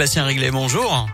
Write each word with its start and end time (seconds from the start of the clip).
Bastien 0.00 0.24
Réglet, 0.24 0.52
bonjour. 0.52 1.08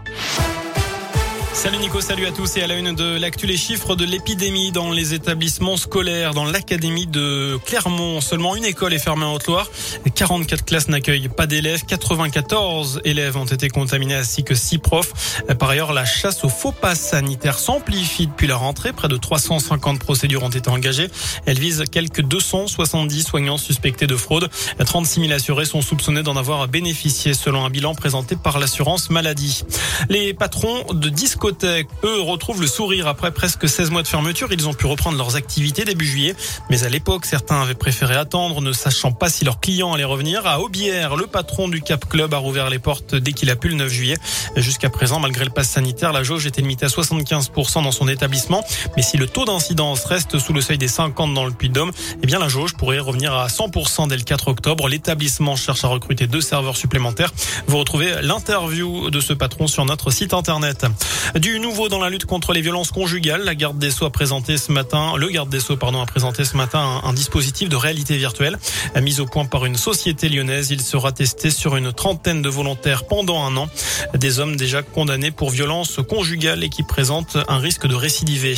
Salut 1.54 1.78
Nico, 1.78 2.00
salut 2.00 2.26
à 2.26 2.32
tous 2.32 2.56
et 2.56 2.62
à 2.62 2.66
la 2.66 2.74
une 2.74 2.96
de 2.96 3.16
l'actu 3.16 3.46
les 3.46 3.56
chiffres 3.56 3.94
de 3.94 4.04
l'épidémie 4.04 4.72
dans 4.72 4.90
les 4.90 5.14
établissements 5.14 5.76
scolaires. 5.76 6.34
Dans 6.34 6.44
l'académie 6.44 7.06
de 7.06 7.58
Clermont, 7.64 8.20
seulement 8.20 8.56
une 8.56 8.64
école 8.64 8.92
est 8.92 8.98
fermée 8.98 9.24
en 9.24 9.34
Haute-Loire. 9.34 9.70
44 10.14 10.64
classes 10.64 10.88
n'accueillent 10.88 11.28
pas 11.28 11.46
d'élèves. 11.46 11.84
94 11.86 13.02
élèves 13.04 13.36
ont 13.36 13.44
été 13.44 13.68
contaminés 13.68 14.14
ainsi 14.14 14.42
que 14.42 14.54
6 14.54 14.78
profs. 14.78 15.42
Par 15.58 15.70
ailleurs, 15.70 15.92
la 15.92 16.04
chasse 16.04 16.42
aux 16.42 16.48
faux 16.48 16.72
passes 16.72 17.00
sanitaires 17.00 17.58
s'amplifie 17.58 18.26
depuis 18.26 18.48
la 18.48 18.56
rentrée. 18.56 18.92
Près 18.92 19.08
de 19.08 19.16
350 19.16 20.00
procédures 20.00 20.42
ont 20.42 20.50
été 20.50 20.68
engagées. 20.68 21.08
Elle 21.46 21.60
vise 21.60 21.84
quelques 21.90 22.22
270 22.22 23.22
soignants 23.22 23.58
suspectés 23.58 24.08
de 24.08 24.16
fraude. 24.16 24.50
36 24.84 25.20
000 25.20 25.32
assurés 25.32 25.66
sont 25.66 25.82
soupçonnés 25.82 26.24
d'en 26.24 26.36
avoir 26.36 26.66
bénéficié 26.66 27.32
selon 27.32 27.64
un 27.64 27.70
bilan 27.70 27.94
présenté 27.94 28.34
par 28.34 28.58
l'assurance 28.58 29.08
maladie. 29.08 29.62
Les 30.08 30.34
patrons 30.34 30.84
de 30.92 31.08
disques 31.08 31.43
eux, 31.46 32.20
retrouvent 32.20 32.60
le 32.60 32.66
sourire 32.66 33.06
après 33.06 33.30
presque 33.30 33.68
16 33.68 33.90
mois 33.90 34.02
de 34.02 34.08
fermeture. 34.08 34.48
Ils 34.52 34.68
ont 34.68 34.74
pu 34.74 34.86
reprendre 34.86 35.18
leurs 35.18 35.36
activités 35.36 35.84
début 35.84 36.06
juillet. 36.06 36.34
Mais 36.70 36.84
à 36.84 36.88
l'époque, 36.88 37.26
certains 37.26 37.60
avaient 37.60 37.74
préféré 37.74 38.14
attendre, 38.14 38.60
ne 38.60 38.72
sachant 38.72 39.12
pas 39.12 39.28
si 39.28 39.44
leurs 39.44 39.60
clients 39.60 39.92
allaient 39.92 40.04
revenir. 40.04 40.46
À 40.46 40.60
Aubière, 40.60 41.16
le 41.16 41.26
patron 41.26 41.68
du 41.68 41.82
Cap 41.82 42.08
Club 42.08 42.32
a 42.34 42.38
rouvert 42.38 42.70
les 42.70 42.78
portes 42.78 43.14
dès 43.14 43.32
qu'il 43.32 43.50
a 43.50 43.56
pu 43.56 43.68
le 43.68 43.74
9 43.74 43.92
juillet. 43.92 44.16
Jusqu'à 44.56 44.90
présent, 44.90 45.20
malgré 45.20 45.44
le 45.44 45.50
pass 45.50 45.68
sanitaire, 45.68 46.12
la 46.12 46.22
jauge 46.22 46.46
était 46.46 46.62
limitée 46.62 46.86
à 46.86 46.88
75% 46.88 47.82
dans 47.82 47.92
son 47.92 48.08
établissement. 48.08 48.64
Mais 48.96 49.02
si 49.02 49.16
le 49.16 49.26
taux 49.26 49.44
d'incidence 49.44 50.04
reste 50.04 50.38
sous 50.38 50.52
le 50.52 50.60
seuil 50.60 50.78
des 50.78 50.88
50 50.88 51.34
dans 51.34 51.44
le 51.44 51.52
Puy-de-Dôme, 51.52 51.92
eh 52.22 52.26
bien, 52.26 52.38
la 52.38 52.48
jauge 52.48 52.74
pourrait 52.74 52.98
revenir 53.00 53.34
à 53.34 53.48
100% 53.48 54.08
dès 54.08 54.16
le 54.16 54.22
4 54.22 54.48
octobre. 54.48 54.88
L'établissement 54.88 55.56
cherche 55.56 55.84
à 55.84 55.88
recruter 55.88 56.26
deux 56.26 56.40
serveurs 56.40 56.76
supplémentaires. 56.76 57.32
Vous 57.66 57.78
retrouvez 57.78 58.22
l'interview 58.22 59.10
de 59.10 59.20
ce 59.20 59.32
patron 59.32 59.66
sur 59.66 59.84
notre 59.84 60.10
site 60.10 60.34
internet. 60.34 60.86
Du 61.34 61.58
nouveau 61.58 61.88
dans 61.88 61.98
la 61.98 62.10
lutte 62.10 62.26
contre 62.26 62.52
les 62.52 62.60
violences 62.60 62.92
conjugales, 62.92 63.42
la 63.42 63.56
garde 63.56 63.76
des 63.76 63.90
Sceaux 63.90 64.04
a 64.04 64.10
présenté 64.10 64.56
ce 64.56 64.70
matin, 64.70 65.14
le 65.16 65.28
garde 65.28 65.48
des 65.48 65.58
Sceaux 65.58 65.76
pardon 65.76 66.00
a 66.00 66.06
présenté 66.06 66.44
ce 66.44 66.56
matin 66.56 67.00
un, 67.02 67.12
dispositif 67.12 67.68
de 67.68 67.74
réalité 67.74 68.16
virtuelle 68.16 68.56
mis 69.02 69.18
au 69.18 69.26
point 69.26 69.44
par 69.44 69.64
une 69.64 69.76
société 69.76 70.28
lyonnaise. 70.28 70.70
Il 70.70 70.80
sera 70.80 71.10
testé 71.10 71.50
sur 71.50 71.74
une 71.74 71.92
trentaine 71.92 72.40
de 72.40 72.48
volontaires 72.48 73.06
pendant 73.08 73.44
un 73.44 73.56
an, 73.56 73.68
des 74.16 74.38
hommes 74.38 74.54
déjà 74.54 74.82
condamnés 74.82 75.32
pour 75.32 75.50
violences 75.50 75.98
conjugales 76.08 76.62
et 76.62 76.68
qui 76.68 76.84
présentent 76.84 77.36
un 77.48 77.58
risque 77.58 77.88
de 77.88 77.96
récidiver. 77.96 78.54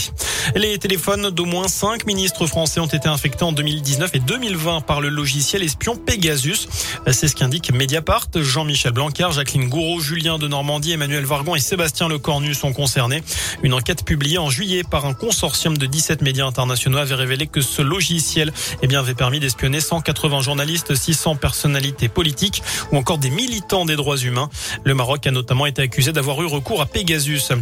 Les 0.55 0.77
téléphones 0.77 1.31
d'au 1.31 1.47
moins 1.47 1.69
cinq 1.69 2.07
ministres 2.07 2.47
français 2.47 2.81
ont 2.81 2.87
été 2.87 3.09
infectés 3.09 3.45
en 3.45 3.53
2019 3.53 4.15
et 4.15 4.21
2020 4.21 4.83
par 4.83 5.01
le 5.01 5.09
logiciel 5.09 5.63
espion 5.63 5.97
Pegasus. 5.97 6.69
C'est 7.11 7.29
ce 7.29 7.35
qu'indique 7.35 7.73
Mediapart. 7.73 8.27
Jean-Michel 8.35 8.93
Blanquer, 8.93 9.29
Jacqueline 9.33 9.71
Gouraud, 9.71 10.01
Julien 10.01 10.39
de 10.39 10.47
Normandie, 10.47 10.93
Emmanuel 10.93 11.25
Vargon 11.25 11.55
et 11.55 11.61
Sébastien 11.61 12.09
Lecornu 12.09 12.55
sont 12.55 12.66
concernés. 12.73 13.23
Une 13.63 13.75
enquête 13.75 14.05
publiée 14.05 14.39
en 14.39 14.51
juillet 14.51 14.83
par 14.83 15.07
un 15.07 15.15
consortium 15.15 15.77
de 15.77 15.87
17 15.87 16.23
médias 16.23 16.47
internationaux 16.47 16.99
avait 16.99 17.15
révélé 17.15 17.47
que 17.47 17.61
ce 17.61 17.83
logiciel 17.83 18.53
eh 18.83 18.87
bien, 18.87 19.01
avait 19.01 19.15
permis 19.15 19.41
d'espionner 19.41 19.81
180 19.81 20.41
journalistes, 20.41 20.95
600 20.95 21.37
personnalités 21.37 22.09
politiques 22.09 22.63
ou 22.93 22.97
encore 22.97 23.19
des 23.19 23.31
militants 23.31 23.85
des 23.85 23.97
droits 23.97 24.19
humains. 24.19 24.49
Le 24.85 24.95
Maroc 24.95 25.27
a 25.27 25.31
notamment 25.31 25.67
été 25.67 25.83
accusé 25.83 26.13
d'avoir 26.13 26.41
eu 26.43 26.47
recours 26.47 26.81
à 26.81 26.87
Pegasus. 26.87 27.53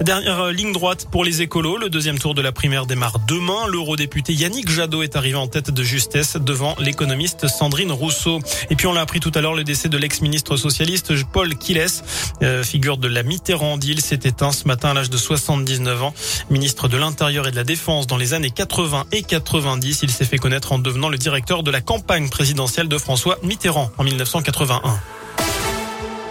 Dernière 0.00 0.46
ligne 0.52 0.72
droite 0.72 1.08
pour 1.10 1.24
les 1.24 1.42
écolos. 1.42 1.76
Le 1.76 1.88
deuxième 1.88 2.18
tour 2.18 2.34
de 2.34 2.42
la 2.42 2.52
primaire 2.52 2.86
démarre 2.86 3.18
demain. 3.26 3.66
L'eurodéputé 3.68 4.32
Yannick 4.32 4.70
Jadot 4.70 5.02
est 5.02 5.16
arrivé 5.16 5.36
en 5.36 5.46
tête 5.46 5.70
de 5.70 5.82
justesse 5.82 6.36
devant 6.36 6.74
l'économiste 6.78 7.48
Sandrine 7.48 7.92
Rousseau. 7.92 8.40
Et 8.70 8.76
puis 8.76 8.86
on 8.86 8.92
l'a 8.92 9.00
appris 9.00 9.20
tout 9.20 9.32
à 9.34 9.40
l'heure, 9.40 9.54
le 9.54 9.64
décès 9.64 9.88
de 9.88 9.96
l'ex-ministre 9.96 10.56
socialiste 10.56 11.12
Paul 11.32 11.56
Quiles, 11.56 11.86
euh, 12.42 12.62
figure 12.62 12.96
de 12.98 13.08
la 13.08 13.22
Mitterrandille, 13.22 14.00
s'est 14.00 14.20
éteint 14.24 14.52
ce 14.54 14.66
matin 14.66 14.90
à 14.90 14.94
l'âge 14.94 15.10
de 15.10 15.16
79 15.16 16.02
ans. 16.02 16.14
Ministre 16.50 16.88
de 16.88 16.96
l'Intérieur 16.96 17.46
et 17.46 17.50
de 17.50 17.56
la 17.56 17.64
Défense 17.64 18.06
dans 18.06 18.16
les 18.16 18.32
années 18.32 18.50
80 18.50 19.04
et 19.12 19.22
90, 19.22 20.00
il 20.02 20.10
s'est 20.10 20.24
fait 20.24 20.38
connaître 20.38 20.72
en 20.72 20.78
devenant 20.78 21.08
le 21.08 21.18
directeur 21.18 21.62
de 21.62 21.70
la 21.70 21.80
campagne 21.80 22.28
présidentielle 22.28 22.88
de 22.88 22.98
François 22.98 23.38
Mitterrand 23.42 23.90
en 23.98 24.04
1981. 24.04 24.80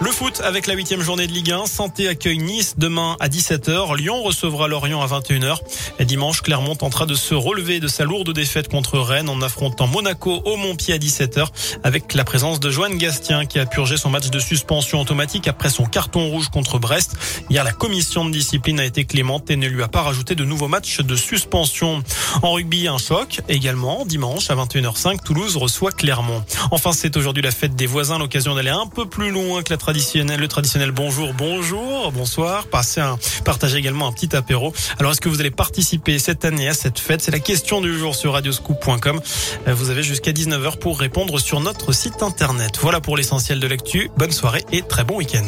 Le 0.04 0.10
foot 0.10 0.42
avec 0.44 0.66
la 0.66 0.74
huitième 0.74 1.00
journée 1.00 1.26
de 1.26 1.32
Ligue 1.32 1.52
1. 1.52 1.64
Santé 1.64 2.08
accueille 2.08 2.36
Nice 2.36 2.74
demain 2.76 3.16
à 3.20 3.28
17h. 3.28 3.96
Lyon 3.96 4.22
recevra 4.22 4.68
Lorient 4.68 5.00
à 5.00 5.06
21h. 5.06 5.56
Et 5.98 6.04
dimanche, 6.04 6.42
Clermont 6.42 6.76
tentera 6.76 7.06
de 7.06 7.14
se 7.14 7.34
relever 7.34 7.80
de 7.80 7.88
sa 7.88 8.04
lourde 8.04 8.30
défaite 8.34 8.68
contre 8.68 8.98
Rennes 8.98 9.30
en 9.30 9.40
affrontant 9.40 9.86
Monaco 9.86 10.42
au 10.44 10.56
Montpied 10.56 10.92
à 10.92 10.98
17h 10.98 11.46
avec 11.84 12.12
la 12.12 12.24
présence 12.24 12.60
de 12.60 12.68
Joanne 12.68 12.98
Gastien 12.98 13.46
qui 13.46 13.58
a 13.58 13.64
purgé 13.64 13.96
son 13.96 14.10
match 14.10 14.28
de 14.28 14.38
suspension 14.38 15.00
automatique 15.00 15.48
après 15.48 15.70
son 15.70 15.86
carton 15.86 16.28
rouge 16.28 16.50
contre 16.50 16.78
Brest. 16.78 17.16
Hier, 17.48 17.64
la 17.64 17.72
commission 17.72 18.26
de 18.26 18.30
discipline 18.30 18.80
a 18.80 18.84
été 18.84 19.06
clémente 19.06 19.50
et 19.50 19.56
ne 19.56 19.68
lui 19.68 19.82
a 19.82 19.88
pas 19.88 20.02
rajouté 20.02 20.34
de 20.34 20.44
nouveaux 20.44 20.68
matchs 20.68 21.00
de 21.00 21.16
suspension. 21.16 22.02
En 22.42 22.52
rugby, 22.52 22.88
un 22.88 22.98
choc 22.98 23.40
également. 23.48 24.04
Dimanche 24.04 24.50
à 24.50 24.54
21h05, 24.54 25.22
Toulouse 25.24 25.56
reçoit 25.56 25.92
Clermont. 25.92 26.44
Enfin, 26.72 26.92
c'est 26.92 27.16
aujourd'hui 27.16 27.42
la 27.42 27.52
fête 27.52 27.74
des 27.74 27.86
voisins, 27.86 28.18
l'occasion 28.18 28.54
d'aller 28.54 28.68
un 28.68 28.86
peu 28.86 29.06
plus 29.06 29.30
loin 29.30 29.62
que 29.62 29.72
la 29.72 29.78
traditionnel, 29.94 30.40
le 30.40 30.48
traditionnel 30.48 30.90
bonjour, 30.90 31.32
bonjour, 31.34 32.10
bonsoir. 32.10 32.66
Un, 32.96 33.16
partagez 33.44 33.78
également 33.78 34.08
un 34.08 34.12
petit 34.12 34.34
apéro. 34.34 34.72
Alors, 34.98 35.12
est-ce 35.12 35.20
que 35.20 35.28
vous 35.28 35.38
allez 35.38 35.52
participer 35.52 36.18
cette 36.18 36.44
année 36.44 36.68
à 36.68 36.74
cette 36.74 36.98
fête? 36.98 37.22
C'est 37.22 37.30
la 37.30 37.38
question 37.38 37.80
du 37.80 37.96
jour 37.96 38.16
sur 38.16 38.32
radioscoop.com. 38.32 39.20
Euh, 39.68 39.74
vous 39.74 39.90
avez 39.90 40.02
jusqu'à 40.02 40.32
19h 40.32 40.78
pour 40.78 40.98
répondre 40.98 41.38
sur 41.38 41.60
notre 41.60 41.92
site 41.92 42.24
internet. 42.24 42.76
Voilà 42.80 43.00
pour 43.00 43.16
l'essentiel 43.16 43.60
de 43.60 43.68
l'actu. 43.68 44.10
Bonne 44.16 44.32
soirée 44.32 44.64
et 44.72 44.82
très 44.82 45.04
bon 45.04 45.18
week-end. 45.18 45.46